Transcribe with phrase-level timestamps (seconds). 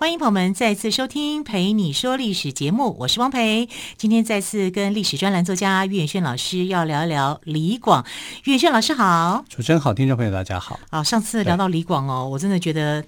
[0.00, 3.68] 欢迎朋友们再次收听《陪你说历史》节目，我是汪培。
[3.96, 8.06] 今天再次跟历史专栏作家岳远轩老师要聊一聊李广。
[8.44, 10.78] 岳远轩老师好，主持人好，听众朋友大家好。
[10.90, 13.04] 啊，上次聊到李广哦，我真的觉得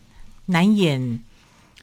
[0.47, 1.23] 难掩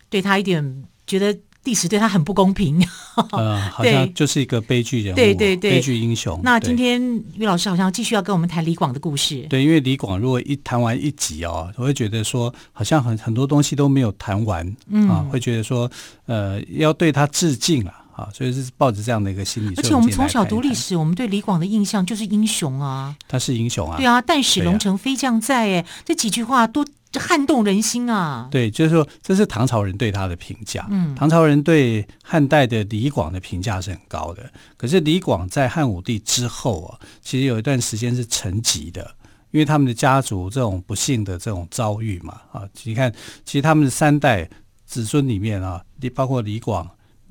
[0.09, 1.39] 对他一点觉得。
[1.67, 2.81] 历史对他很不公平，
[3.33, 6.39] 呃，好像就是一个悲剧人物，对对对，悲剧英雄。
[6.41, 7.01] 那今天
[7.35, 15.09] 于老师好像继续要跟我们谈李广的故事，对，因为李广如果一谈完一集哦，我会觉得说好像很很多东西都没有谈完，嗯。
[15.09, 15.91] 啊，会觉得说
[16.25, 19.73] 呃要对他致敬啊，啊，所以是抱着这样的一个心理。
[19.75, 26.85] 而且我们从小读历史，我们对李广的印象就是英雄啊，他是英雄啊，对啊，但使龙城飞将在，哎，这几句话都。
[27.09, 28.49] 这撼动人心啊！
[28.51, 30.85] 对，就是说，这是唐朝人对他的评价。
[30.89, 34.51] 嗯，唐朝人对汉代的李广的评价是很高的。
[34.75, 39.15] 可是李广在汉武帝之后啊，其实有一段时间是沉寂的，
[39.51, 42.41] 因为他们的家族这种不幸的这种遭遇嘛。
[42.51, 43.09] 啊，你看，
[43.45, 44.49] 其实他们的三代
[44.85, 45.81] 子孙里面啊，
[46.13, 46.89] 包括李广、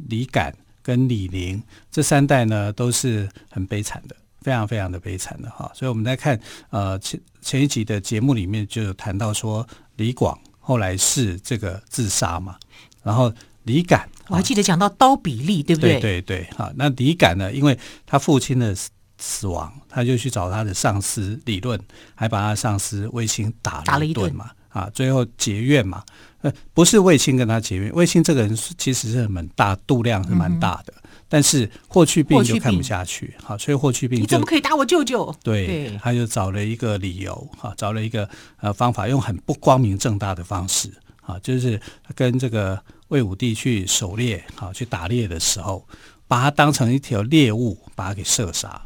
[0.09, 4.17] 李敢跟李陵这三代呢，都是很悲惨的。
[4.47, 9.67] 非常非常的悲惨的哈，所以我们在看，呃，前前一集的节目里面就有谈到说，
[9.97, 12.57] 李广后来是这个自杀嘛，
[13.03, 13.33] 然后
[13.65, 15.99] 李敢，我还记得讲到刀比利，对不对？
[15.99, 18.73] 对对对，哈，那李敢呢，因为他父亲的
[19.19, 21.77] 死亡，他就去找他的上司理论，
[22.15, 24.33] 还把他上司卫青打了一顿。
[24.33, 26.05] 嘛，啊，最后结怨嘛，
[26.43, 30.95] 呃，不是卫青跟他结怨，卫青这个人其实是蛮大度量是蛮大的。
[30.99, 35.35] 嗯但是霍去病就看不下去，好，所以霍去病你怎么可以打我舅舅？
[35.43, 38.29] 对，对他就找了一个理由，哈，找了一个
[38.61, 40.93] 呃方法，用很不光明正大的方式，
[41.23, 41.81] 啊，就是
[42.15, 45.87] 跟这个魏武帝去狩猎，好，去打猎的时候，
[46.29, 48.81] 把他当成一条猎物，把他给射杀，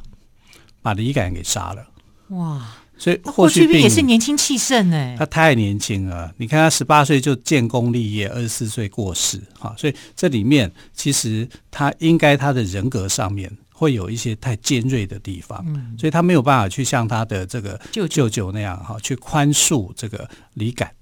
[0.80, 1.86] 把李敢给杀了。
[2.28, 2.66] 哇！
[3.00, 6.30] 所以霍去病也是年轻气盛哎，他太年轻了。
[6.36, 15.64] 你看他十八岁就建功立业，二十四岁过世，哈，所以这里面其实他应该他的人格上面会有一些太尖锐的地方，
[15.98, 20.92] 所以他没有办法去像他的这个舅舅那样哈，去宽恕这个李敢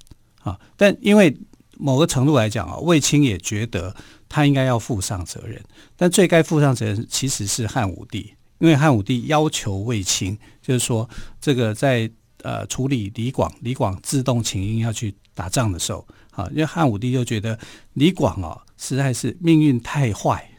[0.42, 0.56] 啊。
[0.76, 1.36] 但因为
[1.76, 3.92] 某个程度来讲啊，卫青也觉得
[4.28, 5.60] 他应该要负上责任，
[5.96, 8.32] 但最该负上责任其实是汉武帝。
[8.58, 11.08] 因为汉武帝要求卫青，就是说，
[11.40, 12.10] 这个在
[12.42, 17.58] 呃处理李广，李广自动请缨要去打仗的时候，啊，因为汉武帝就觉得
[17.94, 20.50] 李广哦，实在是命运太坏，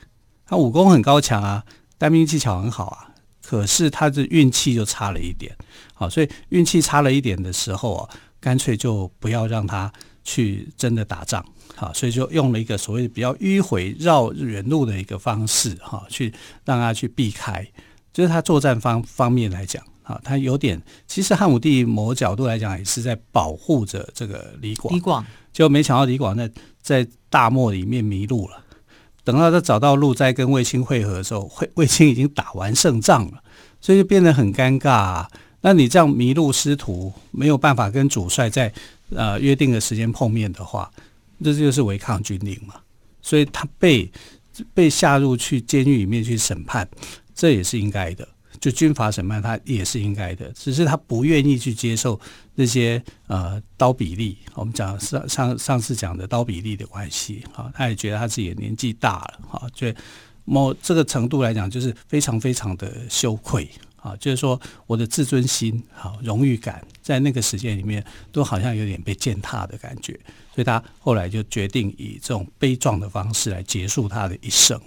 [0.45, 1.63] 他武功很高强啊，
[1.97, 3.11] 单兵技巧很好啊，
[3.43, 5.55] 可是他的运气就差了一点，
[5.93, 9.91] 好，所以运气差了一点的时候啊，干脆就不要让他
[10.23, 11.45] 去真的打仗。
[11.75, 16.33] 好，所以就用了一个所谓比较迂回绕远路的一个方式，哈，去
[16.65, 17.65] 让他去避开。
[18.13, 24.95] 就是他作战方方面来讲，啊，他有点其实汉武帝某角度来讲也是在保护着这个李广。
[24.95, 26.49] 李广就没想到李广在
[26.81, 28.63] 在大漠里面迷路了。
[29.23, 33.43] 等到他找到路，再跟卫青会合的时候，卫 卫青已经打完胜仗了，
[33.79, 35.29] 所以就变得很尴尬啊。
[35.61, 38.73] 那你这样迷路失途，没有办法跟主帅在
[39.13, 40.89] 呃约定的时间碰面的话，
[41.43, 42.75] 这就是违抗军令嘛。
[43.21, 44.09] 所以他被
[44.73, 46.87] 被下入去监狱里面去审判。
[47.39, 48.27] 这也是应该的，
[48.59, 52.19] 就军法审判他也是应该的，只是他不愿意去接受
[52.53, 54.37] 那些呃刀比例。
[54.55, 59.87] 我们讲上上上次讲的刀比例的关系，哈，他也觉得他自己年纪大了，哈，就
[60.43, 68.03] 某这个程度来讲，就是非常非常的羞愧，啊，就是说我的自尊心、好荣誉感，在那个时间里面
[68.33, 70.11] 都好像有点被践踏的感觉，
[70.53, 74.77] 所以他后来就决定以这种悲壮的方式来结束他的一生，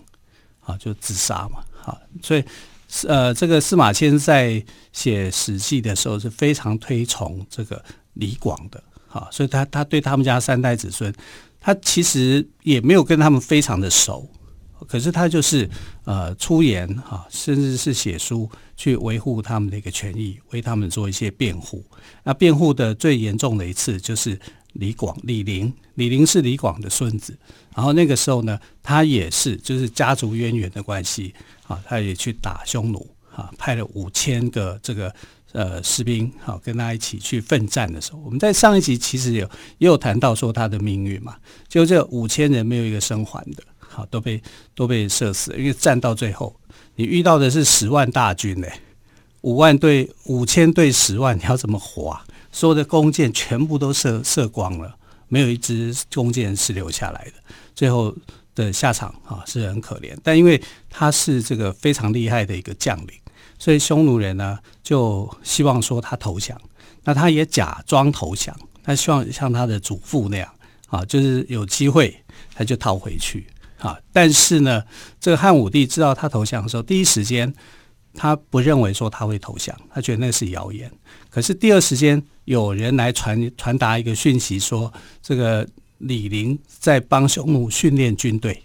[0.61, 1.65] 啊，就自杀嘛。
[1.85, 2.45] 好，所以，
[3.09, 7.85] 呃，这个司马迁在写《史记》的时候是非常推崇这个
[8.15, 11.13] 李广的，好，所以他他对他们家三代子孙，
[11.61, 14.29] 他其实也没有跟他们非常的熟，
[14.87, 15.69] 可是他就是
[16.05, 21.85] 呃出言哈，甚至是写书去维护他们的一个权益，为他们做一些辩护。
[22.23, 24.39] 那辩护的最严重的一次就是。
[24.77, 27.37] 李广、李陵，李陵是李广的孙子，
[27.77, 31.35] 然后那个时候呢，他也是就是家族渊源的关系
[31.87, 35.15] 他也去打匈奴啊，派了五千个这个
[35.53, 39.47] 呃士兵好跟他一起去奋战的时候，我们在上一集其实有
[39.79, 41.37] 也有谈到说他的命运嘛，
[41.69, 44.43] 就这五千人没有一个生还的，好都被
[44.75, 46.55] 都被射死，因为战到最后，
[46.97, 48.73] 你遇到的是十万大军嘞，
[49.43, 52.25] 五万对五千对十万，你要怎么活啊？
[52.51, 54.95] 所有的弓箭全部都射射光了，
[55.29, 57.33] 没有一支弓箭是留下来的。
[57.75, 58.15] 最后
[58.55, 63.11] 的下场啊是很可怜，但因为他是这个非常厉害的一个将领，
[63.59, 66.61] 所以匈奴人呢就希望说他投降。
[67.05, 70.49] 那他也假装投降，他希望像他的祖父那样
[70.89, 72.17] 啊，就是有机会
[72.55, 73.47] 他就逃回去
[73.79, 73.99] 啊。
[74.13, 74.83] 但是呢，
[75.21, 77.53] 这个汉武帝知道他投降的时候，第一时间。
[78.15, 80.93] 他不认为说他会投降，他觉得那是谣言。
[81.31, 85.67] 可是第二时间有人来传传达一个讯息，说这个
[86.03, 88.63] 李陵在帮匈奴训练军队，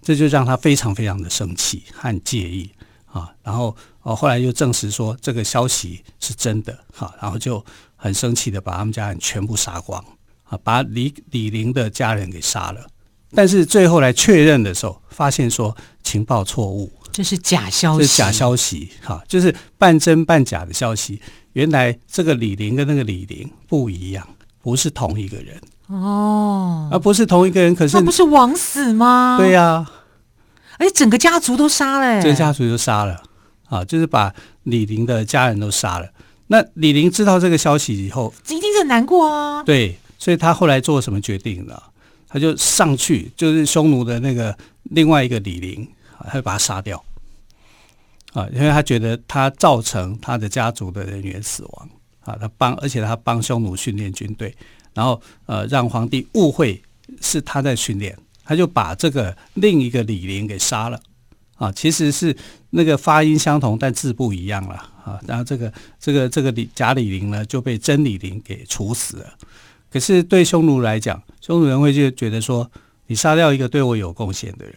[0.00, 2.70] 这就让他非常非常的生气和介意
[3.06, 3.30] 啊。
[3.42, 7.64] 然后哦，后来又证实说这个消息是真的哈，然后就
[7.96, 10.02] 很生气的把他们家人全部杀光
[10.44, 12.86] 啊，把李李陵的家人给杀了。
[13.34, 16.90] 但是最后来确认的时候，发现说情报错误。
[17.12, 21.20] 这是假消息，这是假消息，哈，就是半真半假的消息。
[21.54, 24.26] 原来这个李陵跟那个李陵不一样，
[24.62, 27.74] 不是同一个人哦，而不是同一个人。
[27.74, 29.36] 可是那不是枉死吗？
[29.38, 29.92] 对呀、啊，
[30.78, 33.22] 而且整个家族都杀了，整个家族都杀了
[33.68, 36.08] 啊，就是把李陵的家人都杀了。
[36.48, 39.62] 那李陵知道这个消息以后，一定是很难过啊。
[39.64, 41.82] 对，所以他后来做什么决定呢？
[42.28, 45.88] 他就上去，就是匈奴的那个另外一个李陵，
[46.26, 47.02] 他就把他杀掉。
[48.34, 51.88] 啊，因为他觉得他造成他的家族的人员死亡
[52.20, 54.54] 啊，他帮，而且他帮匈奴训练军队，
[54.98, 56.82] 然后呃，让皇帝误会
[57.20, 61.00] 是他在训练，他就把这个另一个李陵给杀了
[61.54, 62.36] 啊，其实是
[62.70, 64.74] 那个发音相同，但字不一样了
[65.04, 69.34] 啊，然后这个这个这个李假李陵呢就被真李陵给处死了。
[69.88, 72.68] 可是对匈奴来讲，匈奴人会就觉得说，
[73.06, 74.74] 你杀掉一个对我有贡献的人，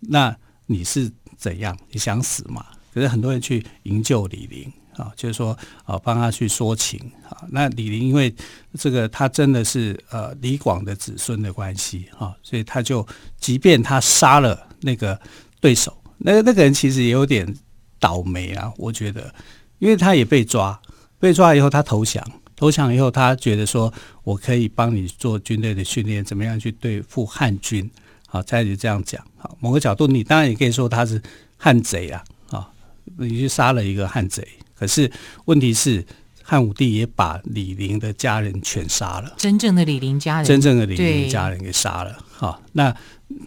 [0.00, 0.36] 那
[0.66, 1.78] 你是怎样？
[1.92, 2.66] 你想死吗？
[2.92, 7.42] 可是很多人去营救李陵啊，就是说啊，帮他去说情啊。
[7.48, 8.32] 那李陵因为
[8.78, 13.06] 这个他真的是呃李广的子孙的关系啊，所以他就
[13.38, 15.18] 即便他杀了那个
[15.58, 17.56] 对手，那那个人其实也有点
[17.98, 19.34] 倒霉啊，我觉得，
[19.78, 20.78] 因为他也被抓，
[21.18, 22.22] 被抓以后他投降，
[22.54, 23.90] 投降以后他觉得说
[24.22, 27.90] 我可以帮你做军队的训练，怎么样去对付汉军
[28.26, 28.42] 啊？
[28.42, 31.20] 再就这样讲啊，某个角度你当然也可以说他是
[31.56, 32.70] 汉贼啊啊。
[33.18, 34.46] 你去杀了一个汉贼，
[34.80, 35.12] 可是
[35.44, 36.02] 问题是
[36.42, 42.16] 汉武帝也把李陵的家人全杀了，真正的李陵家人，真正的李陵家人给杀了。
[42.32, 42.96] 好，那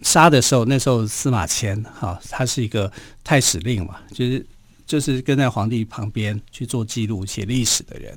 [0.03, 2.89] 杀的时候，那时候司马迁哈，他是一个
[3.23, 4.45] 太史令嘛，就是
[4.85, 8.15] 就是跟在皇帝旁边去做记录、写历史的人。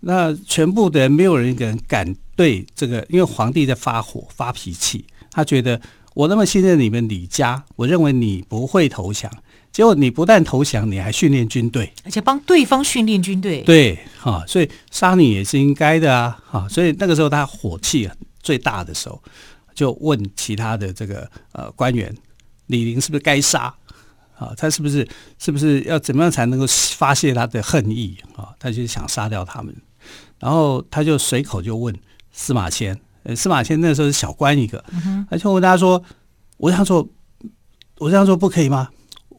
[0.00, 5.80] 那全部的人没有人一个人敢对这个，因为皇帝在发火、发脾气，他觉得
[6.14, 9.30] 我那么信任你们李家，我认为你不会投降。
[9.76, 13.60] 结果你不但投降，你还训练军队，而且帮对方训练军队。
[13.60, 18.08] 对，哈，所以杀你也是应该的啊，哈，所以那个时候他火气
[18.42, 19.22] 最大的时候，
[19.74, 22.10] 就问其他的这个呃官员，
[22.68, 23.64] 李陵是不是该杀？
[24.38, 25.06] 啊，他是不是
[25.38, 26.64] 是不是要怎么样才能够
[26.96, 28.48] 发泄他的恨意啊？
[28.58, 29.76] 他就想杀掉他们，
[30.38, 31.94] 然后他就随口就问
[32.32, 34.82] 司马迁，呃，司马迁那时候是小官一个，
[35.28, 36.02] 他就问他说
[36.56, 37.06] ：“我这样做，
[37.98, 38.88] 我这样做不可以吗？”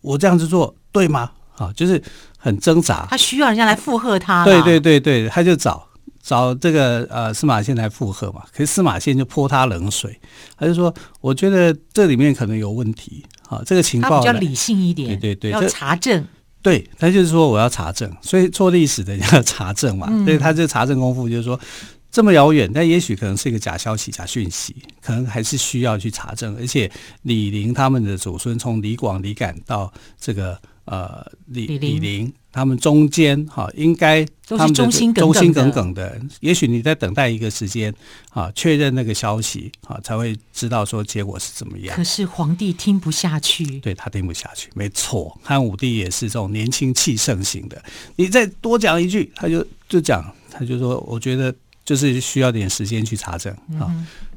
[0.08, 1.32] 我这样子做对吗？
[1.58, 2.02] 啊，就是
[2.38, 3.06] 很挣扎。
[3.10, 4.46] 他需要人家来附和他。
[4.46, 5.88] 对对对对，他就找
[6.22, 8.44] 找这个呃司马迁来附和嘛。
[8.52, 10.20] 可是司马迁就泼他冷水，
[10.58, 13.26] 他就说：“我觉得这里面可能有问题。
[13.50, 15.10] 啊，这个情报他比较理性一点。
[15.20, 16.24] 对对对，要查证。
[16.62, 20.08] 对，他就是说我要查证，所以做历史的人要查证嘛。
[20.24, 21.60] 所以他这查证功夫就是说。”
[22.10, 26.56] 这么遥远，但也许可能是一个假消息、假讯息，可能还是需要去查证。
[26.58, 26.90] 而且
[27.24, 36.20] 李陵他们的祖孙，从李广、李敢到这个呃李李陵，他们中间哈，应该他们忠心忠心耿耿的。
[36.40, 37.94] 也许你在等待一个时间
[38.32, 41.96] 啊，确认那个消息啊，才会知道说结果是怎么样。
[41.96, 45.38] 可是皇帝听不下去，对他听不下去，没错。
[45.44, 47.84] 汉武帝也是这种年轻气盛型的，
[48.16, 51.54] 你再多讲一句，他就就讲，他就说，我觉得。
[51.88, 53.88] 就是需要点时间去查证啊，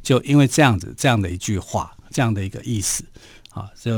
[0.00, 3.04] 就因为这样子这样的一句话，这样的一个意思
[3.50, 3.92] 啊，就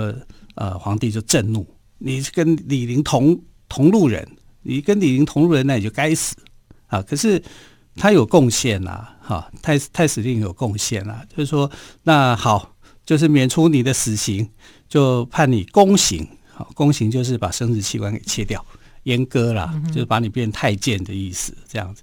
[0.55, 1.67] 呃皇帝就震怒，
[1.99, 4.27] 你跟李陵同同路人，
[4.63, 6.35] 你跟李陵同路人，那你就该死
[6.87, 7.03] 啊！
[7.03, 7.43] 可是
[7.95, 11.71] 他有贡献呐，哈，太太史令有贡献啊，就是说
[12.05, 14.49] 那好，就是免除你的死刑，
[14.89, 18.65] 就判你宫刑，好，宫刑就是把生殖器官给切掉，
[19.05, 22.03] 阉割啦，就是把你变太监的意思，这样子。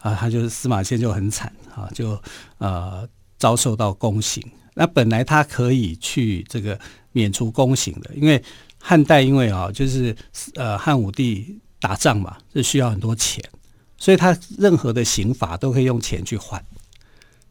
[0.00, 2.20] 啊，他就是司马迁就很惨啊，就
[2.58, 4.42] 呃遭受到宫刑。
[4.74, 6.78] 那本来他可以去这个
[7.12, 8.42] 免除宫刑的，因为
[8.78, 10.14] 汉代因为啊，就是
[10.54, 13.42] 呃汉武帝打仗嘛，是需要很多钱，
[13.98, 16.62] 所以他任何的刑罚都可以用钱去换。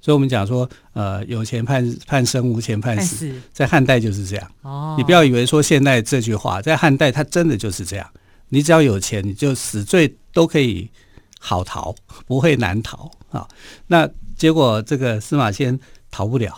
[0.01, 4.51] 所以我们讲说，呃，有钱判判生，无钱判死，在汉代就是这样。
[4.61, 8.09] 哦，你不要以为说现在这句话在汉代，它真的就是这样。
[8.47, 10.89] 你只要有钱，你就死罪都可以
[11.39, 11.95] 好逃，
[12.27, 13.47] 不会难逃啊。
[13.87, 15.79] 那结果这个司马迁
[16.11, 16.53] 逃不了，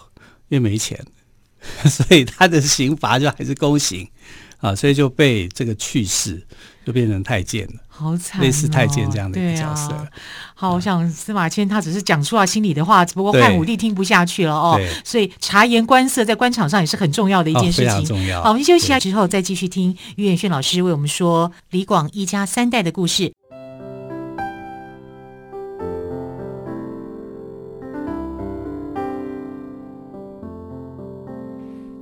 [0.49, 0.99] 因为没钱，
[1.89, 4.09] 所以他的刑罚就还是宫刑
[4.57, 6.45] 啊，所以就被这个去世。
[6.83, 9.93] 就变成太监了，好惨，类似太监这样的一个角色。
[9.93, 10.07] 啊、
[10.55, 14.81] 好，我想司马迁他只是讲出了心里的话，只不过汉武帝听不下去了哦。
[15.05, 17.97] 所以察言观色在官场上也是很重要的一件事情。
[17.99, 18.41] 哦、重要。
[18.41, 23.31] 好，我们休息一下之后再继续听于远炫老师为我们说李广一家三代的故事。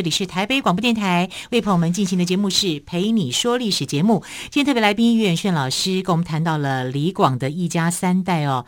[0.00, 4.24] 这里是台北广播电台为朋友们进行的节目是陪你说历史节目。
[4.44, 8.64] 今天特别来宾于远炫老师跟我们谈到了李广的一家三代哦。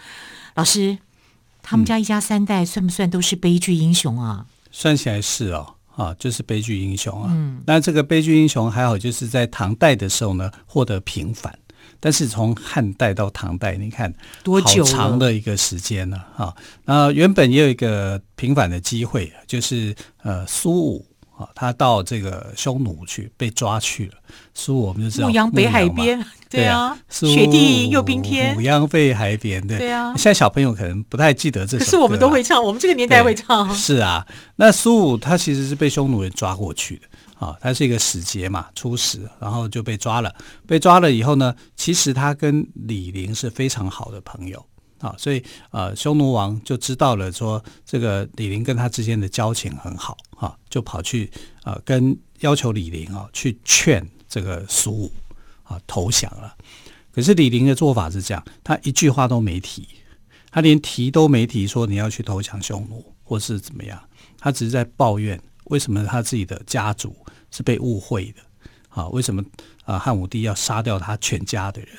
[0.57, 0.99] 老师，
[1.63, 4.45] 他们家一家三代算不算都是悲剧英雄啊？
[4.71, 7.31] 算起来是哦，啊，就是悲剧英雄啊。
[7.33, 11.59] 嗯，那这个悲剧英雄还好，就是在唐代的时候呢获得平反。
[11.99, 14.13] 但是从汉代到唐代，你看
[14.43, 14.85] 多久？
[14.85, 16.19] 好长的一个时间呢？
[16.37, 21.07] 啊，那原本也有一个平反的机会，就是呃苏武。
[21.55, 24.15] 他到这个匈奴去被抓去了，
[24.55, 30.15] 苏武我们就知道牧羊北海边， 对啊，雪地又冰天，牧羊北海边，对，对啊。
[30.17, 33.75] 现在小朋友可能不太记得这首歌，可是我们都会唱，我们这个年代会唱。
[33.75, 40.35] 是啊，那苏武他其实是被匈奴人抓过去的啊，他是一个使节嘛，出使，然后就被抓了。
[40.67, 44.65] 被抓了以后呢，其实他跟李陵是非常好的朋友。
[45.03, 45.43] 啊，所以
[45.73, 51.29] 呃，匈奴王就知道了，说这个李陵跟他之间的交情很好，哈，就跑去
[51.65, 55.13] 呃跟要求李陵啊去劝这个苏武
[55.65, 56.57] 啊投降了。
[57.11, 59.89] 可是李陵的做法是这样，他一句话都没提，
[60.53, 64.01] 他连提都没提，说你要去投降匈奴或是怎么样，
[64.39, 67.13] 他只是在抱怨为什么他自己的家族
[67.51, 68.41] 是被误会的，
[68.89, 69.45] 啊，为什么
[69.85, 71.91] 啊汉武帝要杀掉他全家的人？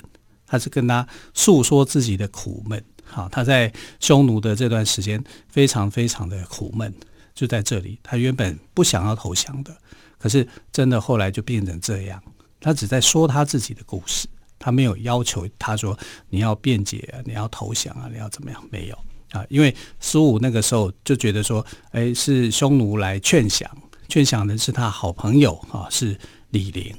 [0.45, 2.81] 他是跟他诉说自己的苦闷。
[3.13, 6.91] 好，他在匈奴的这段时间非常非常的苦闷，
[7.36, 8.00] 就在这里。
[8.01, 9.72] 他原本不想要投降的，
[10.17, 12.20] 可是真的后来就变成这样。
[12.60, 14.27] 他只在说他自己的故事，
[14.58, 15.96] 他没有要求他说
[16.29, 18.63] 你要辩解啊，你要投降啊，你要怎么样？
[18.72, 18.98] 没有
[19.29, 23.70] 啊，因为苏武那个时候就觉得说，哎，是匈奴来劝降，
[24.10, 26.17] 劝降的是他好朋友啊，是
[26.50, 26.96] 李陵。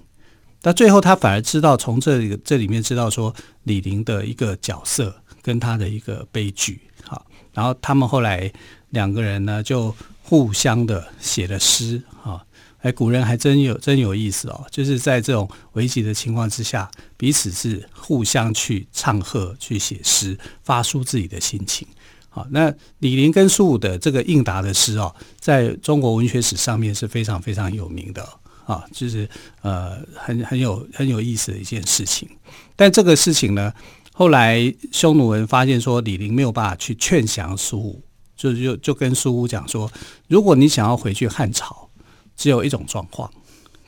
[0.61, 5.24] 但最后他反而知道从这里这里面知道说李陵的一个角色。
[5.45, 8.51] 跟他的一个悲剧，好，然后他们后来
[8.89, 12.43] 两个人呢，就互相的写了诗，啊，
[12.81, 21.87] 哎，古人还真有真有意思哦，就是在这种危急的情况之下，彼此是互相去唱和，去写诗，发抒自己的心情，
[22.31, 28.27] 好，那李陵跟苏武的这个应答的诗哦，在中国文学史上面是非常非常有名的
[28.65, 29.29] 啊，就是
[29.61, 32.27] 呃，很很有很有意思的一件事情，
[32.75, 33.71] 但这个事情呢。
[34.17, 38.01] 后来匈奴人发现说李陵没有办法去劝降苏武，
[38.37, 39.91] 就就就跟苏武讲说，
[40.29, 41.91] 如果你想要回去汉朝，
[42.37, 43.29] 只有一种状况，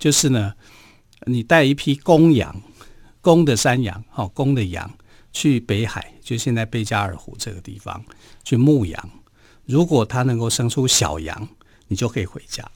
[0.01, 0.53] 就是呢，
[1.27, 2.61] 你带一批公羊，
[3.21, 4.91] 公的山羊，好，公的羊
[5.33, 8.05] 去北海，就现在贝加尔湖这个地方
[8.43, 9.11] 去牧羊，
[9.65, 11.49] 如果它能够生出小羊，
[11.87, 12.69] 你就可以回家。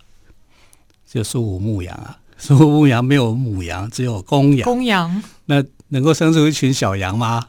[1.04, 4.64] 就苏武牧羊啊， 苏武牧羊没有母羊，只有公羊。
[4.64, 5.64] 公羊那。
[5.90, 7.48] 能够生出一群小羊吗？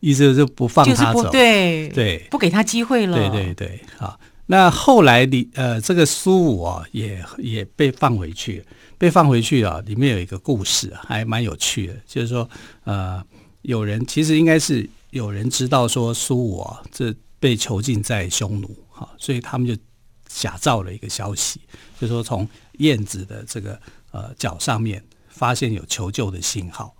[0.00, 3.16] 意思就是不放他走，对对，不给他机会了。
[3.16, 4.20] 对对对，好。
[4.46, 8.62] 那后来李呃，这个苏武啊，也也被放回去，
[8.98, 9.80] 被放回去啊。
[9.86, 12.46] 里面有一个故事，还蛮有趣的，就是说
[12.84, 13.24] 呃，
[13.62, 19.74] 有人其实应该是有人知道说苏武啊，这被囚禁在匈奴，哈，所以他们就
[20.28, 21.62] 假造了一个消息，
[21.98, 22.46] 就是说从
[22.80, 23.80] 燕子的这个
[24.10, 26.94] 呃脚上面发现有求救的信号。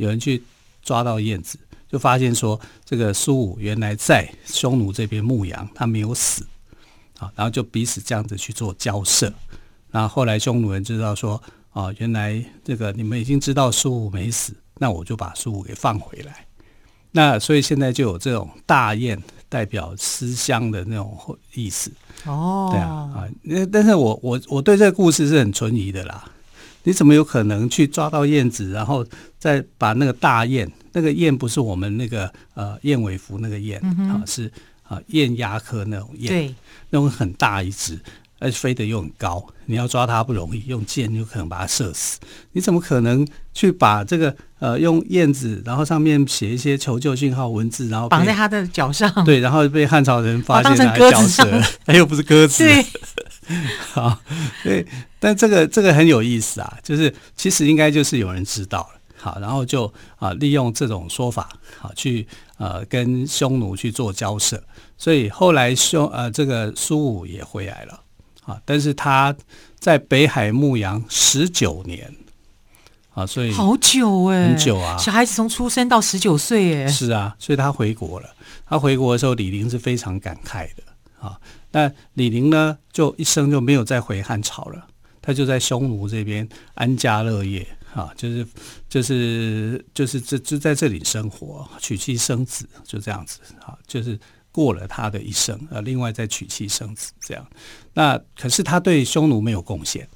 [0.00, 0.42] 有人去
[0.82, 6.46] 抓到燕子，就发现说这个苏武原来在匈奴这边牧羊，他没有死
[7.18, 9.30] 啊，然后就彼此这样子去做交涉。
[9.90, 11.40] 那后后来匈奴人知道说
[11.70, 16.46] 啊，原来这个你们已经知道苏武没死，那我就把苏武给放回来。
[17.12, 21.92] 那所以现在就有这种大雁代表思乡的那种意思
[22.24, 26.24] 哦，对啊啊，那但是我我我对这个故事是很存疑的啦。
[26.84, 29.06] 你怎么有可能去抓到燕子，然后
[29.38, 34.50] 再把那个大雁，那个雁不是我们那个呃燕尾服那个雁、嗯、啊，是
[34.82, 36.54] 啊雁鸭科那种雁，
[36.90, 37.98] 那种很大一只。
[38.40, 42.18] 而且飞得又很高，你要抓它不容易，用箭有可能把它射死。
[42.52, 49.08] 你怎么可能去把这个呃用燕子，然后上面写一些求救信号文字，然后绑在它的脚上？
[49.24, 52.64] 对，然后被汉朝人发现，当成鸽子，它又不是鸽子。
[52.64, 52.84] 对，
[53.92, 54.18] 好，
[54.64, 54.86] 对，
[55.18, 64.62] 但这个这个很有意思啊，就是其实应该就是有人知道了，好，然后就啊利用这种说法，好去呃跟匈奴去做交涉，
[64.96, 68.00] 所以后来匈呃这个苏武也回来了。
[68.50, 68.60] 啊！
[68.64, 69.34] 但是他
[69.78, 72.12] 在北海牧羊十九年，
[73.14, 74.96] 啊，所以好久哎，很久啊！
[74.98, 78.28] 小孩子从出生到十九岁，哎，是啊，所以他回国了。
[78.66, 80.82] 他回国的时候，李陵是非常感慨的
[81.20, 81.38] 啊。
[81.70, 84.86] 那李陵呢，就一生就没有再回汉朝了，
[85.22, 88.46] 他就在匈奴这边安家乐业啊，就是
[88.88, 94.18] 就是就是这就在这里生活，娶妻生子，就这样子啊，就是。
[94.52, 97.46] 过了他的一生，呃，另外再娶妻生子这样。
[97.94, 100.08] 那可是他对匈奴没有贡献，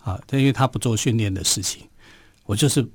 [0.00, 1.86] 啊，因为他不做训练的事情，
[2.44, 2.86] 我就是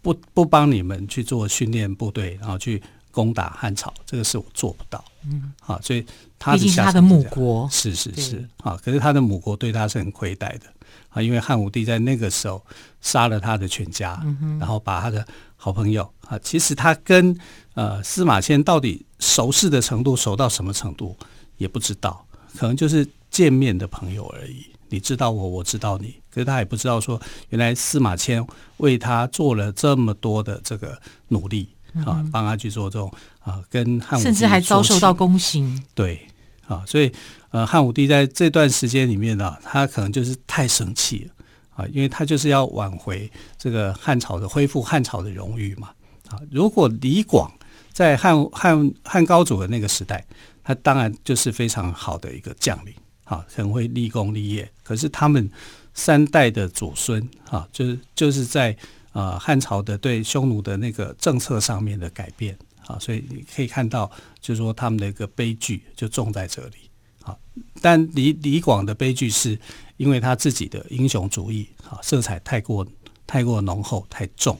[0.00, 5.04] 不不帮你们去做训练部队，然后去攻打汉朝，这个是我做不到。
[5.24, 6.04] 嗯，啊，所以
[6.38, 10.66] 他是他的母国，是是是，啊，可是他的母国对他是很亏待的，
[11.10, 12.64] 啊，因为汉武帝在那个时候
[13.00, 15.24] 杀了他的全家，嗯，然后把他的
[15.56, 17.36] 好朋友，啊，其实他跟
[17.74, 19.04] 呃司马迁到底。
[19.22, 21.16] 熟识的程度熟到什么程度
[21.56, 22.26] 也不知道，
[22.58, 24.66] 可能就是见面的朋友而已。
[24.88, 28.44] 你知道我，我知道你，可是他也不知道说，原来司马迁
[28.78, 31.68] 为他做了这么多的这个努力
[32.04, 33.08] 啊，帮他去做这种
[33.38, 35.80] 啊，跟汉武帝甚至还遭受到宫刑。
[35.94, 36.20] 对
[36.66, 37.12] 啊，所以
[37.50, 41.44] 呃，汉武帝在这段时间里面呢，他可能就是太生气了
[41.76, 45.90] 啊，因为他就是要挽回这个汉朝的恢复汉朝的荣誉嘛
[46.26, 46.40] 啊。
[46.50, 47.48] 如果李广。
[47.92, 50.24] 在汉汉汉高祖的那个时代，
[50.64, 54.66] 他当然就是非常好的一个将领，啊，很会立功立业。
[54.82, 55.50] 可是他们
[55.92, 58.74] 三代的祖孙，啊，就是就是在
[59.12, 66.90] 呃汉朝的对匈奴的那个政策上面的改变，啊，所以你可以看到，就是说他们的一个悲剧就重在这里，
[67.22, 67.36] 啊。
[67.82, 69.58] 但李李广的悲剧是
[69.98, 72.86] 因为他自己的英雄主义，啊，色彩太过
[73.26, 74.58] 太过浓厚太重，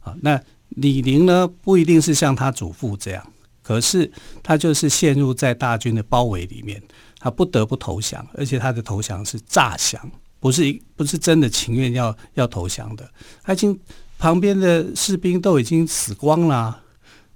[0.00, 0.40] 啊，那。
[0.70, 4.10] 李陵呢，不一定是像他祖父这样，可是
[4.42, 6.80] 他就是陷入在大军的包围里面，
[7.18, 10.00] 他不得不投降，而且他的投降是诈降，
[10.38, 13.10] 不是一不是真的情愿要要投降的。
[13.42, 13.78] 他已经
[14.18, 16.80] 旁边的士兵都已经死光了，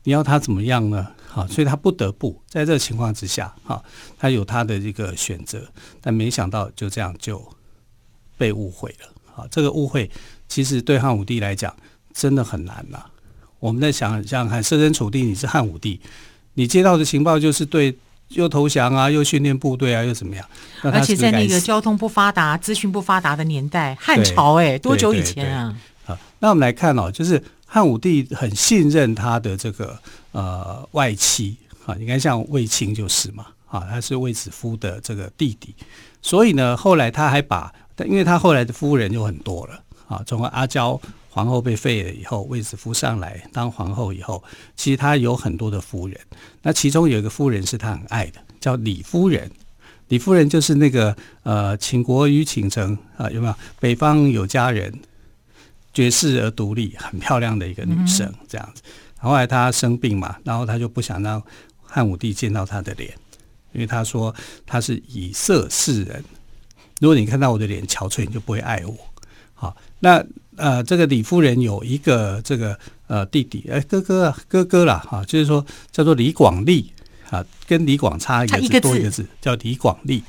[0.04, 1.06] 你要他怎么样呢？
[1.26, 3.82] 好，所以他不得不在这个情况之下，哈，
[4.18, 5.66] 他有他的一个选择，
[6.00, 7.42] 但没想到就这样就
[8.36, 9.08] 被误会了。
[9.24, 10.10] 好，这个误会
[10.46, 11.74] 其实对汉武帝来讲
[12.12, 13.02] 真的很难呐。
[13.62, 16.00] 我们在想想看，设身处地，你是汉武帝，
[16.54, 17.96] 你接到的情报就是对，
[18.30, 20.44] 又投降啊，又训练部队啊，又怎么样？
[20.82, 25.72] 而且在那个交通不发达、资讯不发达的年代，汉朝哎，多久以前啊？
[26.04, 29.96] 好，那我们来看哦，就是汉武帝很信任他的这个
[30.32, 35.72] 呃外戚啊，你看像卫青就是嘛，啊，他是卫子夫的这个弟弟，
[36.20, 37.72] 所以呢，后来他还把，
[38.06, 41.00] 因为他后来的夫人就很多了啊，从阿娇。
[41.34, 44.44] 皇后被废了以后，卫子夫上来当皇后以后，
[44.76, 46.20] 其实他有很多的夫人。
[46.60, 49.50] 那其中有一个夫人是他很爱的，叫李夫人。
[50.08, 53.54] 李夫人就是那个呃，倾国与倾城啊，有没有？
[53.80, 54.92] 北方有佳人，
[55.94, 58.82] 绝世而独立，很漂亮的一个女生，这样子。
[59.16, 61.42] 后来她生病嘛，然后她就不想让
[61.82, 63.10] 汉武帝见到她的脸，
[63.72, 64.34] 因为她说
[64.66, 66.22] 她是以色侍人。
[67.00, 68.94] 如果你看到我的脸憔悴，你就不会爱我。
[69.54, 70.22] 好，那。
[70.56, 76.92] 呃，这个李夫人有一个这个呃弟弟，哎，哥哥啊，哥哥啦，哈，就是说叫做李广利
[77.30, 80.22] 啊，跟李广差一个字，多一个字，叫李广利。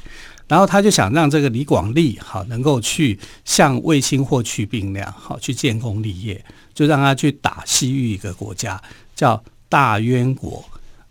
[0.47, 8.81] 然后他就想让这个李广利好能够去向卫青霍去病那样好去建功立业，就让他去打西域一个国家
[9.15, 10.63] 叫大渊国。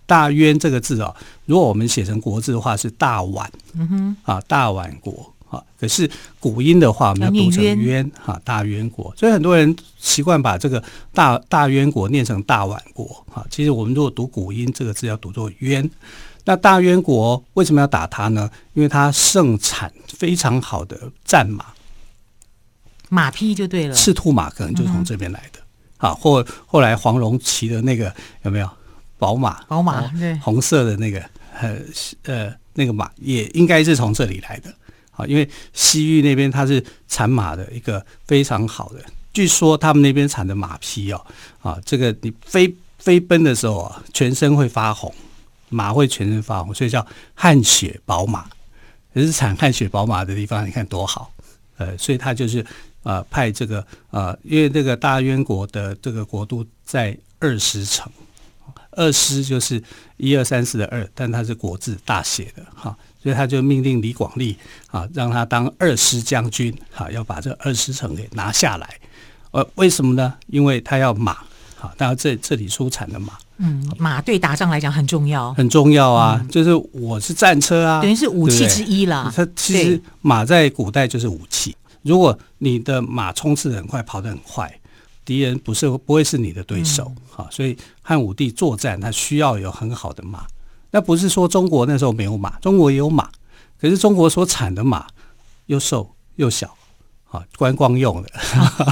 [0.04, 1.14] 大渊这个字啊，
[1.46, 5.31] 如果我们写成国字的话是大宛，嗯哼，啊大宛国。
[5.52, 5.62] 啊。
[5.78, 6.10] 可是
[6.40, 9.14] 古音的话，我们要读成渊哈，大渊国。
[9.16, 13.46] 所以很多人习惯把这个大大渊国念成大宛国哈。
[13.50, 15.88] 其实我们如果读古音，这个字要读作渊。
[16.44, 18.50] 那大渊国为什么要打它呢？
[18.74, 21.66] 因为它盛产非常好的战马，
[23.08, 23.94] 马匹就对了。
[23.94, 25.60] 赤兔马可能就从这边来的。
[25.98, 28.12] 啊、嗯，或后来黄蓉骑的那个
[28.42, 28.68] 有没有
[29.18, 29.62] 宝马？
[29.68, 31.20] 宝马对，红色的那个
[31.60, 31.76] 呃
[32.24, 34.74] 呃那个马也应该是从这里来的。
[35.12, 41.24] 啊，因为西域那边它是产马的一个非常好的，据说他们那边产的马匹哦，
[41.60, 45.14] 啊，这个你飞飞奔的时候啊，全身会发红。
[45.74, 48.46] 马会全身发红，所以叫汗血宝马。
[49.14, 51.32] 也是产汗血宝马的地方，你看多好。
[51.78, 52.62] 呃，所以他就是
[53.04, 58.12] 呃派这个呃，因为这个大渊国的这个国都在二十城，
[58.90, 59.82] 二师就是
[60.18, 64.56] 一二三四的二，但它是国字大写的哈，所以他就命令李广利
[64.88, 68.98] 啊，让他当二师将军，哈，要把这二师城给拿下来。
[69.52, 70.34] 呃，为什么呢？
[70.48, 71.36] 因为他要马，
[71.76, 73.34] 好，当然这这里出产的马。
[73.58, 76.40] 嗯，马对打仗来讲很重要，很重要啊！
[76.40, 79.32] 嗯、就是我是战车啊，等于是武器之一啦。
[79.36, 81.76] 它其实马在古代就是武器。
[82.00, 84.74] 如果你的马冲刺很快，跑得很快，
[85.24, 87.04] 敌人不是不会是你的对手。
[87.30, 90.44] 哈、嗯，所以汉武帝作战，他需要有很好的马。
[90.92, 93.28] 那不是说中国那时候没有马，中国也有马，
[93.80, 95.08] 可是中国所产的马
[95.66, 96.72] 又瘦又小。
[97.32, 98.30] 啊，观光用的，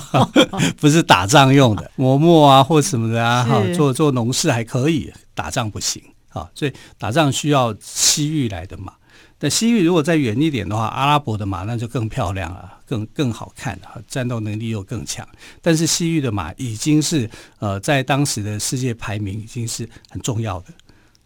[0.81, 6.49] 不是打仗用的，磨墨啊或什么的啊，哈，做做农事还可以，打仗不行啊。
[6.55, 8.95] 所以打仗需要西域来的马。
[9.39, 15.29] 但西域如果再远一点的话，阿拉伯的马那就更漂亮了，更更好看啊，战斗能力又更强。
[15.61, 20.67] 但是西域的马已经是呃，在当时的世界排名已经是很重要的，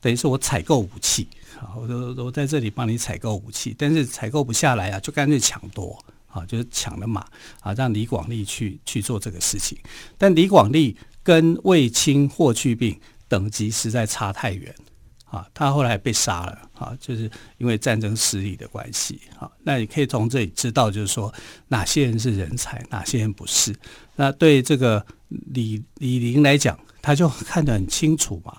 [0.05, 1.27] 等于是我采购武器，
[1.75, 5.99] 我我在这里帮你采购武器，但是采购不下来啊，就干脆抢夺。
[6.29, 7.25] 啊，就是抢了马
[7.61, 9.79] 啊，让李广利去去做这个事情。
[10.19, 14.75] 但李广利跟卫青、霍去病等级实在差太远
[15.27, 19.49] 啊，他后来被杀了啊，就是因为战争失利的关系啊。
[19.62, 21.33] 那你可以从这里知道，就是说
[21.69, 23.73] 哪些人是人才，哪些人不是。
[24.17, 28.59] 那对这个李李陵来讲，他就看得很清楚嘛。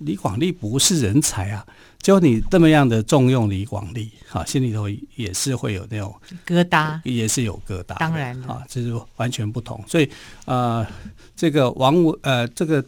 [0.00, 1.66] 李广利不是人才啊！
[2.00, 6.14] 就你这么样的重用李广利，哈，心里头也是会有那种
[6.46, 7.98] 疙瘩，也是有疙瘩。
[7.98, 9.84] 当然啊，这是完全不同。
[9.86, 10.08] 所以，
[10.46, 10.86] 呃，
[11.36, 12.82] 这个王维，呃，这个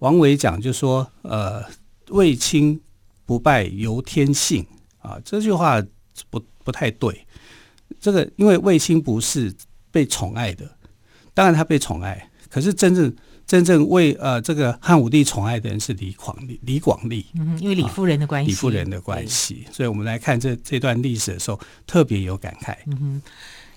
[0.00, 1.62] 王维讲就说，呃，
[2.08, 2.80] 卫青
[3.24, 4.66] 不败由天性
[4.98, 5.80] 啊，这句话
[6.28, 7.24] 不不太对。
[8.00, 9.54] 这个因为卫青不是
[9.92, 10.68] 被宠爱的，
[11.34, 13.14] 当然他被宠爱，可是真正。
[13.46, 22.74] 真正为呃这个汉武帝宠爱的人是李广利，李广利，嗯，因为李夫人的关系，啊、李夫人的关系，所以我们来看这这段历史的时候，特别有感慨。
[22.86, 23.22] 嗯哼，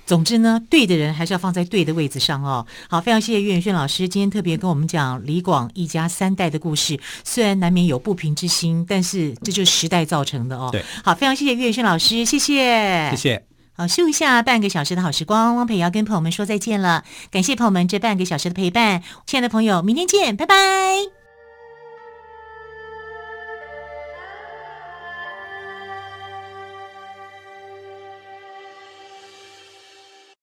[0.07, 2.65] 总之呢，对的人还是要放在对的位置上哦。
[2.89, 10.69] 好，非常谢谢岳远轩老师今天特别跟我们讲李广一家三代的故事，虽然难免有不平之心，但是这就是时代造成的哦。
[10.71, 13.45] 对，好，非常谢谢岳远轩老师，谢谢，谢谢。
[13.79, 17.05] 好，休一下半个小时的好时光，汪蓓要跟朋友们说再见了。
[17.31, 21.18] 感谢朋友们这半个小时的陪伴，亲爱的朋友，明天见，拜拜。